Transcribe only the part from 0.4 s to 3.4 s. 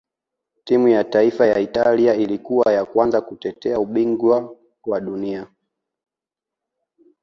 timu ya taifa ya italia ilikuwa ya kwanza